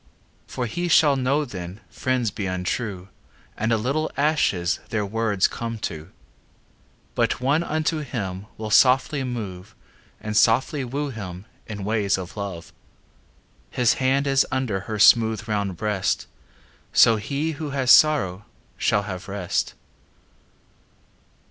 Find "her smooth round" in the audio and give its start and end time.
14.89-15.77